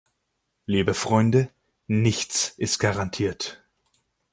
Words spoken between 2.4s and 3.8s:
ist garantiert.